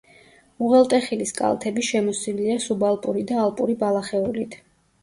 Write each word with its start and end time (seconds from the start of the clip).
უღელტეხილის 0.67 1.35
კალთები 1.41 1.85
შემოსილია 1.91 2.57
სუბალპური 2.67 3.25
და 3.35 3.43
ალპური 3.45 3.79
ბალახეულით. 3.85 4.61